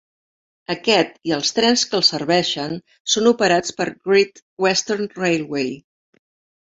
[0.73, 2.73] Aquest i els trens que el serveixen,
[3.17, 5.71] són operats per Great Western Railway.